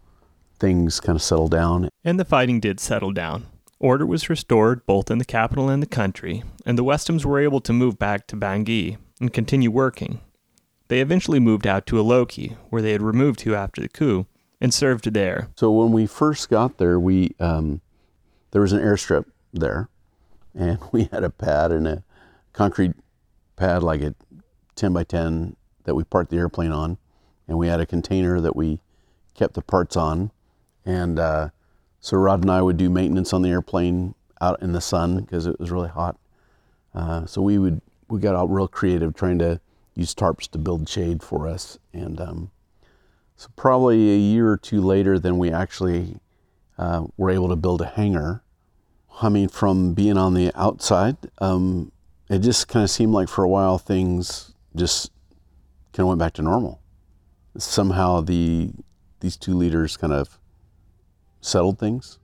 [0.58, 1.88] things kind of settled down.
[2.04, 3.46] And the fighting did settle down.
[3.78, 7.60] Order was restored both in the capital and the country, and the Westhams were able
[7.60, 10.20] to move back to Bangui and continue working.
[10.88, 14.26] They eventually moved out to Yaloki, where they had removed to after the coup,
[14.60, 15.48] and served there.
[15.56, 17.80] So when we first got there, we um,
[18.52, 19.88] there was an airstrip there,
[20.54, 22.02] and we had a pad and a
[22.52, 22.92] concrete
[23.56, 24.14] pad like a
[24.76, 26.96] 10 by 10 that we parked the airplane on,
[27.48, 28.78] and we had a container that we
[29.34, 30.30] kept the parts on,
[30.86, 31.48] and uh,
[32.00, 35.46] so Rod and I would do maintenance on the airplane out in the sun because
[35.46, 36.18] it was really hot.
[36.94, 39.60] Uh, so we would we got out real creative trying to
[39.94, 42.50] use tarps to build shade for us, and um,
[43.36, 46.16] so probably a year or two later, then we actually
[46.78, 48.42] uh, were able to build a hangar.
[49.20, 51.92] I mean, from being on the outside, um,
[52.28, 55.10] it just kind of seemed like for a while things just
[55.92, 56.80] kind of went back to normal.
[57.58, 58.72] Somehow the
[59.20, 60.38] these two leaders kind of
[61.40, 62.18] settled things.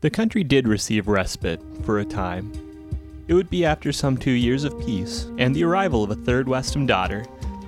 [0.00, 2.52] The country did receive respite for a time.
[3.28, 6.46] It would be after some two years of peace and the arrival of a third
[6.46, 7.24] Westham daughter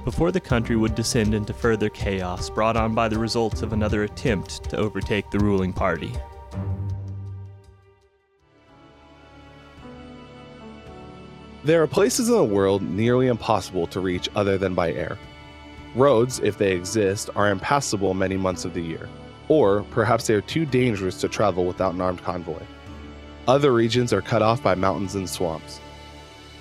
[0.08, 4.04] before the country would descend into further chaos brought on by the results of another
[4.04, 6.10] attempt to overtake the ruling party.
[11.62, 15.18] There are places in the world nearly impossible to reach other than by air.
[15.94, 19.10] Roads, if they exist, are impassable many months of the year,
[19.48, 22.62] or perhaps they are too dangerous to travel without an armed convoy.
[23.46, 25.80] Other regions are cut off by mountains and swamps.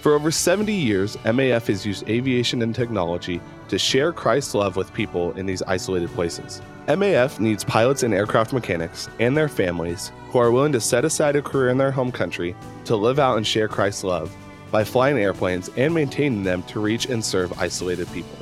[0.01, 4.93] For over 70 years, MAF has used aviation and technology to share Christ's love with
[4.93, 6.61] people in these isolated places.
[6.87, 11.35] MAF needs pilots and aircraft mechanics and their families who are willing to set aside
[11.35, 12.55] a career in their home country
[12.85, 14.33] to live out and share Christ's love
[14.71, 18.37] by flying airplanes and maintaining them to reach and serve isolated people.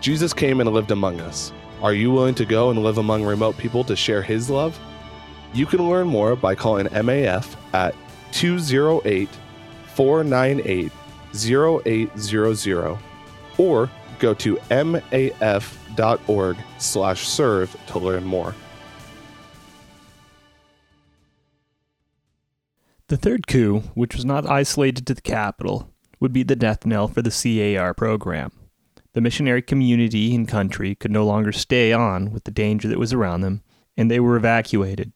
[0.00, 1.52] Jesus came and lived among us.
[1.82, 4.78] Are you willing to go and live among remote people to share his love?
[5.54, 7.94] You can learn more by calling MAF at
[8.32, 9.28] 208
[9.94, 10.92] 498
[11.34, 12.98] 0800
[13.58, 18.54] or go to maf.org slash serve to learn more.
[23.08, 27.08] The third coup, which was not isolated to the capital, would be the death knell
[27.08, 27.30] for the
[27.76, 28.52] CAR program.
[29.14, 33.12] The missionary community and country could no longer stay on with the danger that was
[33.12, 33.62] around them,
[33.96, 35.12] and they were evacuated.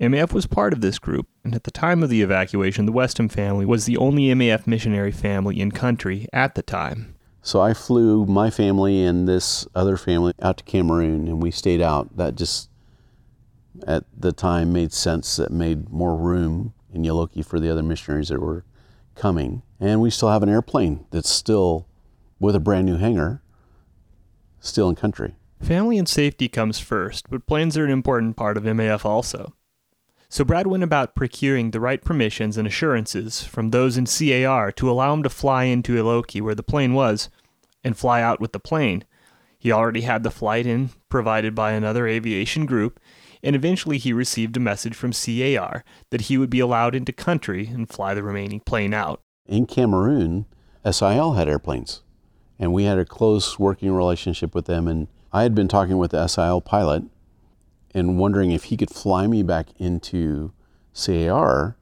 [0.00, 3.28] MAF was part of this group, and at the time of the evacuation, the Westham
[3.28, 7.14] family was the only MAF missionary family in country at the time.
[7.42, 11.80] So I flew my family and this other family out to Cameroon, and we stayed
[11.80, 12.16] out.
[12.16, 12.70] That just,
[13.86, 15.36] at the time, made sense.
[15.36, 18.64] That made more room in Yaloki for the other missionaries that were
[19.14, 19.62] coming.
[19.78, 21.86] And we still have an airplane that's still
[22.40, 23.42] with a brand new hangar,
[24.58, 25.34] still in country.
[25.60, 29.54] Family and safety comes first, but planes are an important part of MAF also.
[30.34, 34.90] So Brad went about procuring the right permissions and assurances from those in CAR to
[34.90, 37.30] allow him to fly into Yaloki where the plane was
[37.84, 39.04] and fly out with the plane.
[39.60, 42.98] He already had the flight in provided by another aviation group,
[43.44, 47.68] and eventually he received a message from CAR that he would be allowed into country
[47.68, 49.20] and fly the remaining plane out.
[49.46, 50.46] In Cameroon,
[50.84, 52.02] SIL had airplanes,
[52.58, 54.88] And we had a close working relationship with them.
[54.88, 57.04] And I had been talking with the SIL pilot
[57.94, 60.52] and wondering if he could fly me back into
[60.94, 61.76] CAR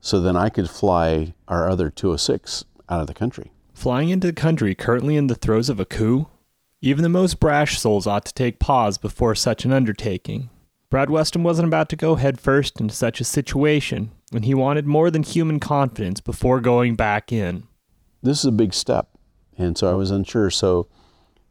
[0.00, 3.52] so then I could fly our other 206 out of the country.
[3.74, 6.28] Flying into the country currently in the throes of a coup?
[6.80, 10.50] Even the most brash souls ought to take pause before such an undertaking.
[10.90, 15.10] Brad Weston wasn't about to go headfirst into such a situation when he wanted more
[15.10, 17.64] than human confidence before going back in.
[18.22, 19.08] This is a big step.
[19.58, 20.50] And so I was unsure.
[20.50, 20.86] So,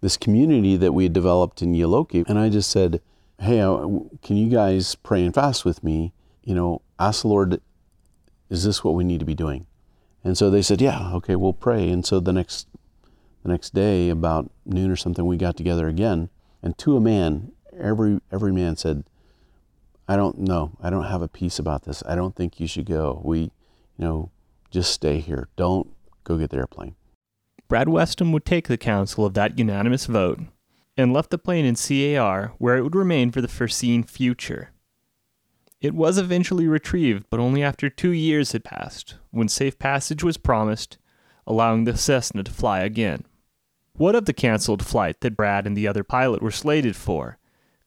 [0.02, 3.02] this community that we had developed in Yaloki, and I just said,
[3.40, 3.88] Hey, uh,
[4.22, 6.14] can you guys pray and fast with me?
[6.44, 7.62] You know, ask the Lord,
[8.50, 9.68] is this what we need to be doing?
[10.24, 11.90] And so they said, Yeah, okay, we'll pray.
[11.90, 12.68] And so the next
[13.44, 16.30] the next day, about noon or something, we got together again,
[16.64, 19.04] and to a man, every every man said,
[20.08, 20.78] I don't know.
[20.82, 22.02] I don't have a peace about this.
[22.08, 23.22] I don't think you should go.
[23.24, 23.52] We, you
[24.00, 24.32] know,
[24.72, 25.50] just stay here.
[25.56, 25.88] Don't
[26.24, 26.96] go get the airplane.
[27.68, 30.40] Brad Westham would take the counsel of that unanimous vote
[30.98, 34.72] and left the plane in CAR where it would remain for the foreseen future.
[35.82, 40.38] It was eventually retrieved, but only after two years had passed, when safe passage was
[40.38, 40.98] promised,
[41.46, 43.26] allowing the Cessna to fly again.
[43.98, 47.38] What of the canceled flight that Brad and the other pilot were slated for?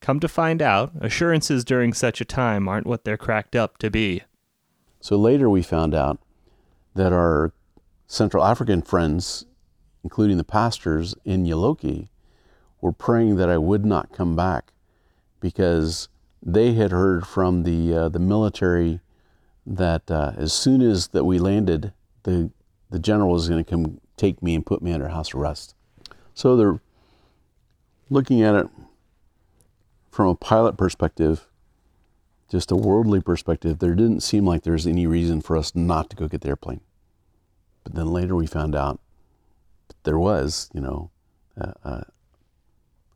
[0.00, 3.90] Come to find out, assurances during such a time aren't what they're cracked up to
[3.90, 4.22] be.
[5.00, 6.18] So later we found out
[6.94, 7.52] that our
[8.06, 9.44] Central African friends,
[10.04, 12.08] including the pastors in Yaloki,
[12.80, 14.72] were praying that I would not come back
[15.40, 16.08] because
[16.42, 19.00] they had heard from the uh, the military
[19.66, 22.50] that uh, as soon as that we landed, the
[22.90, 25.74] the general was going to come take me and put me under house arrest.
[26.34, 26.80] So they're
[28.10, 28.68] looking at it
[30.10, 31.46] from a pilot perspective,
[32.50, 36.16] just a worldly perspective, there didn't seem like there's any reason for us not to
[36.16, 36.80] go get the airplane.
[37.84, 39.00] But then later we found out
[40.02, 41.10] there was, you know,
[41.56, 42.06] a,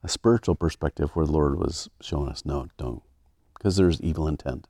[0.02, 3.02] a, spiritual perspective where the Lord was showing us, no, don't,
[3.54, 4.66] because there's evil intent.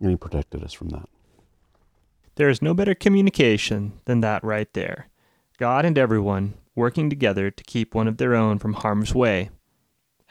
[0.00, 1.08] And He protected us from that.
[2.36, 5.08] There is no better communication than that right there.
[5.58, 9.50] God and everyone working together to keep one of their own from harm's way.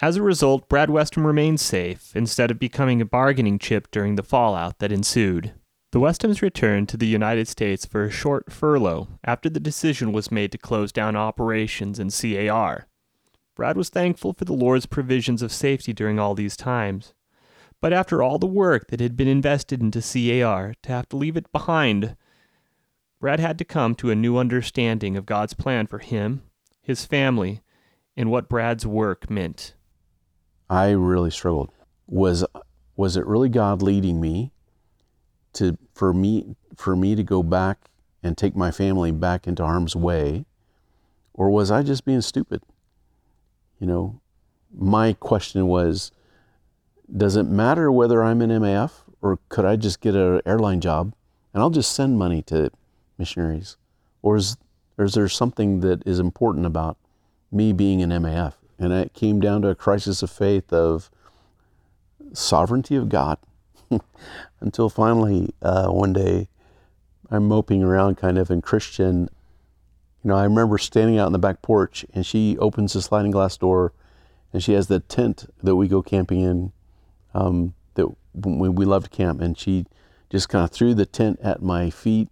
[0.01, 4.23] As a result, Brad Westham remained safe instead of becoming a bargaining chip during the
[4.23, 5.53] fallout that ensued.
[5.91, 10.32] The Westhams returned to the United States for a short furlough after the decision was
[10.32, 12.88] made to close down operations in CAR.
[13.55, 17.13] Brad was thankful for the Lord's provisions of safety during all these times.
[17.79, 21.37] But after all the work that had been invested into CAR, to have to leave
[21.37, 22.15] it behind,
[23.19, 26.43] Brad had to come to a new understanding of God's plan for him,
[26.81, 27.61] his family,
[28.17, 29.75] and what Brad's work meant.
[30.69, 31.71] I really struggled.
[32.07, 32.45] Was
[32.95, 34.51] was it really God leading me
[35.53, 37.89] to for me for me to go back
[38.21, 40.45] and take my family back into harm's way,
[41.33, 42.61] or was I just being stupid?
[43.79, 44.21] You know,
[44.75, 46.12] my question was,
[47.15, 51.13] does it matter whether I'm in MAF or could I just get an airline job
[51.53, 52.71] and I'll just send money to
[53.17, 53.77] missionaries,
[54.21, 54.57] or is
[54.97, 56.97] or is there something that is important about
[57.51, 58.53] me being in MAF?
[58.77, 61.09] And it came down to a crisis of faith of
[62.33, 63.38] sovereignty of God.
[64.59, 66.47] Until finally, uh, one day,
[67.29, 69.29] I'm moping around kind of in Christian.
[70.23, 73.31] You know, I remember standing out in the back porch and she opens the sliding
[73.31, 73.91] glass door
[74.53, 76.71] and she has the tent that we go camping in
[77.33, 79.41] um, that we, we love to camp.
[79.41, 79.86] And she
[80.29, 82.29] just kind of threw the tent at my feet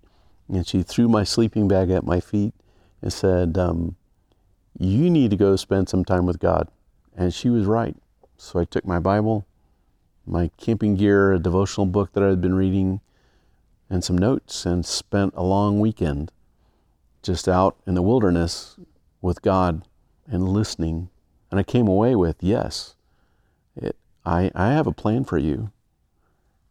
[0.47, 2.54] and she threw my sleeping bag at my feet
[3.01, 3.97] and said, um,
[4.80, 6.69] you need to go spend some time with God.
[7.15, 7.95] And she was right.
[8.38, 9.45] So I took my Bible,
[10.25, 13.01] my camping gear, a devotional book that I had been reading,
[13.89, 16.32] and some notes, and spent a long weekend
[17.21, 18.77] just out in the wilderness
[19.21, 19.88] with God
[20.27, 21.10] and listening.
[21.49, 22.95] And I came away with, yes,
[23.75, 25.71] it, I, I have a plan for you.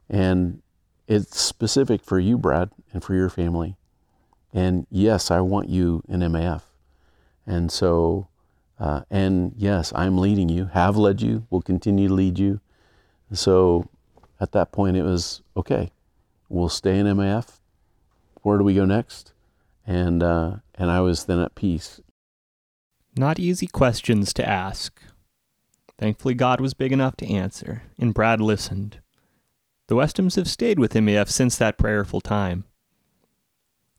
[0.08, 0.62] And
[1.06, 3.76] it's specific for you, Brad, and for your family.
[4.52, 6.62] And yes, I want you in MAF.
[7.46, 8.28] And so,
[8.78, 12.60] uh, and yes, I'm leading you, have led you, will continue to lead you.
[13.28, 13.88] And so
[14.40, 15.90] at that point, it was okay,
[16.48, 17.58] we'll stay in MAF.
[18.42, 19.32] Where do we go next?
[19.90, 22.00] And, uh, and I was then at peace.
[23.16, 25.00] Not easy questions to ask.
[25.98, 29.00] Thankfully, God was big enough to answer, and Brad listened.
[29.88, 32.64] The Westhams have stayed with MAF since that prayerful time.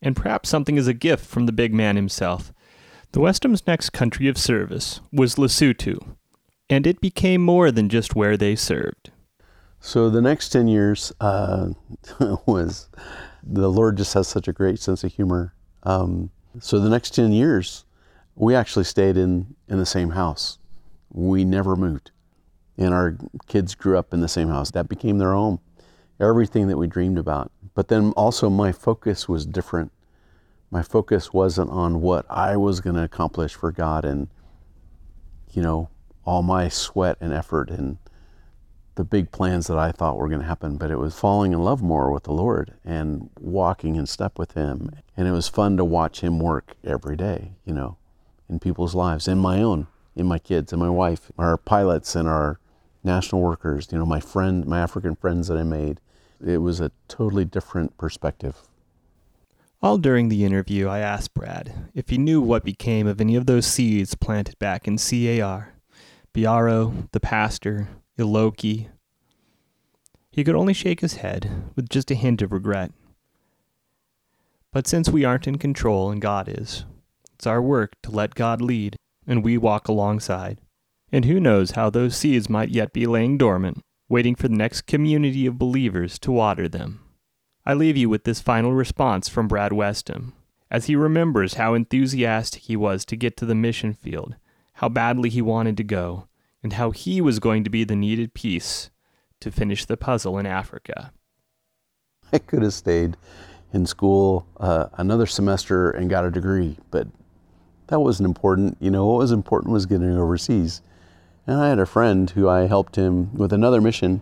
[0.01, 2.53] And perhaps something is a gift from the big man himself
[3.13, 6.15] the Westhams' next country of service was Lesotho,
[6.69, 9.11] and it became more than just where they served.
[9.81, 11.69] So the next 10 years uh,
[12.45, 12.87] was,
[13.43, 15.53] the Lord just has such a great sense of humor.
[15.83, 16.29] Um,
[16.59, 17.85] so the next 10 years,
[18.35, 20.57] we actually stayed in, in the same house.
[21.11, 22.11] We never moved.
[22.77, 23.17] And our
[23.47, 24.71] kids grew up in the same house.
[24.71, 25.59] That became their home.
[26.19, 27.51] Everything that we dreamed about.
[27.73, 29.91] But then also, my focus was different.
[30.69, 34.27] My focus wasn't on what I was going to accomplish for God and,
[35.51, 35.89] you know,
[36.25, 37.97] all my sweat and effort and
[39.01, 41.63] the big plans that I thought were going to happen, but it was falling in
[41.63, 44.91] love more with the Lord and walking in step with Him.
[45.17, 47.97] And it was fun to watch Him work every day, you know,
[48.47, 52.27] in people's lives, in my own, in my kids, and my wife, our pilots and
[52.27, 52.59] our
[53.03, 55.99] national workers, you know, my friend, my African friends that I made.
[56.45, 58.67] It was a totally different perspective.
[59.81, 63.47] All during the interview, I asked Brad if he knew what became of any of
[63.47, 65.73] those seeds planted back in CAR.
[66.35, 68.89] Biaro, the pastor, Yaloki.
[70.31, 72.91] He could only shake his head with just a hint of regret.
[74.71, 76.85] But since we aren't in control and God is,
[77.35, 78.95] it's our work to let God lead
[79.27, 80.59] and we walk alongside.
[81.11, 84.81] And who knows how those seeds might yet be laying dormant, waiting for the next
[84.81, 87.01] community of believers to water them.
[87.65, 90.33] I leave you with this final response from Brad Westham,
[90.69, 94.35] as he remembers how enthusiastic he was to get to the mission field,
[94.75, 96.27] how badly he wanted to go,
[96.63, 98.89] and how he was going to be the needed piece
[99.39, 101.11] to finish the puzzle in Africa.
[102.33, 103.17] I could have stayed
[103.73, 107.07] in school uh, another semester and got a degree, but
[107.87, 108.77] that wasn't important.
[108.79, 110.81] You know, what was important was getting overseas.
[111.47, 114.21] And I had a friend who I helped him with another mission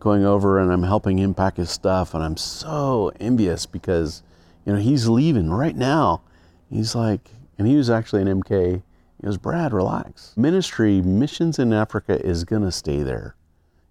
[0.00, 4.22] going over and I'm helping him pack his stuff and I'm so envious because
[4.66, 6.20] you know he's leaving right now.
[6.68, 8.82] He's like and he was actually an MK
[9.24, 10.34] he goes, Brad, relax.
[10.36, 13.36] Ministry, missions in Africa is going to stay there.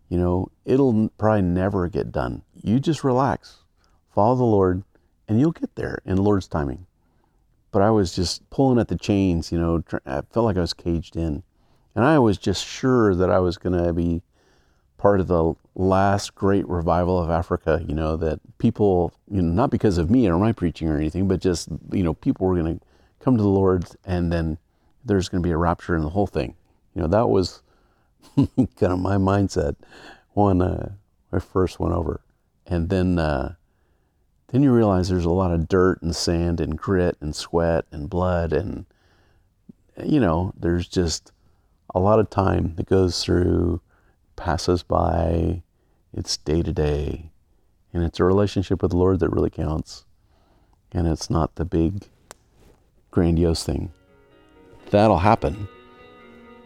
[0.07, 2.43] You know, it'll probably never get done.
[2.61, 3.63] You just relax,
[4.13, 4.83] follow the Lord,
[5.27, 6.85] and you'll get there in the Lord's timing.
[7.71, 10.75] But I was just pulling at the chains, you know, I felt like I was
[10.75, 11.41] caged in.
[11.95, 14.21] And I was just sure that I was going to be
[14.99, 19.71] part of the last great revival of Africa, you know, that people, you know, not
[19.71, 22.77] because of me or my preaching or anything, but just, you know, people were going
[22.77, 22.85] to
[23.19, 24.59] come to the Lord and then
[25.05, 26.55] there's going to be a rapture in the whole thing.
[26.93, 27.61] You know, that was
[28.35, 29.75] kind of my mindset
[30.33, 30.93] when uh,
[31.31, 32.21] I first went over.
[32.65, 33.55] And then, uh,
[34.47, 38.09] then you realize there's a lot of dirt and sand and grit and sweat and
[38.09, 38.85] blood and,
[40.03, 41.31] you know, there's just
[41.93, 43.81] a lot of time that goes through,
[44.35, 45.61] passes by,
[46.13, 47.29] it's day to day,
[47.91, 50.05] and it's a relationship with the Lord that really counts.
[50.91, 52.05] And it's not the big,
[53.11, 53.91] grandiose thing
[54.93, 55.67] that'll happen.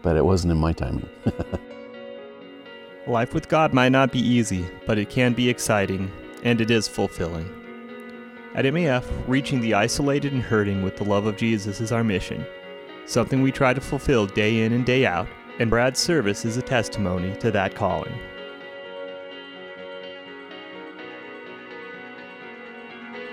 [0.04, 1.10] But it wasn't in my timing.
[3.08, 6.12] Life with God might not be easy, but it can be exciting,
[6.44, 7.50] and it is fulfilling.
[8.54, 12.46] At MAF, reaching the isolated and hurting with the love of Jesus is our mission,
[13.06, 15.28] something we try to fulfill day in and day out,
[15.60, 18.14] and Brad's service is a testimony to that calling.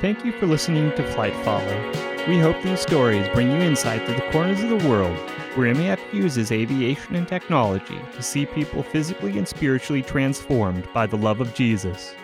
[0.01, 2.14] Thank you for listening to Flight Follow.
[2.27, 5.15] We hope these stories bring you insight to the corners of the world
[5.57, 11.19] where MAF uses aviation and technology to see people physically and spiritually transformed by the
[11.19, 12.15] love of Jesus.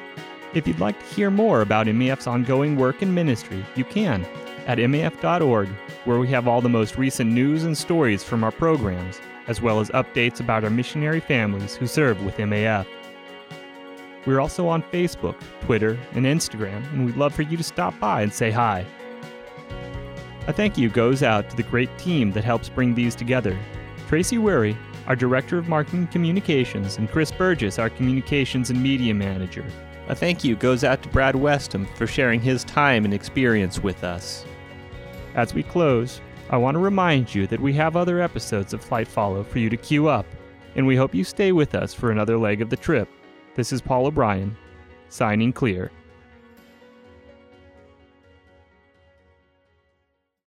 [0.55, 4.27] If you'd like to hear more about MAF's ongoing work and ministry, you can
[4.67, 5.69] at MAF.org,
[6.07, 9.81] where we have all the most recent news and stories from our programs, as well
[9.81, 12.87] as updates about our missionary families who serve with MAF.
[14.25, 18.23] We're also on Facebook, Twitter, and Instagram, and we'd love for you to stop by
[18.23, 18.87] and say hi.
[20.47, 23.57] A thank you goes out to the great team that helps bring these together.
[24.09, 24.77] Tracy Worry,
[25.07, 29.65] our Director of Marketing Communications, and Chris Burgess, our Communications and Media Manager.
[30.09, 34.03] A thank you goes out to Brad Westham for sharing his time and experience with
[34.03, 34.45] us.
[35.35, 39.07] As we close, I want to remind you that we have other episodes of Flight
[39.07, 40.27] Follow for you to queue up,
[40.75, 43.09] and we hope you stay with us for another leg of the trip.
[43.55, 44.57] This is Paul O'Brien,
[45.11, 45.93] signing clear.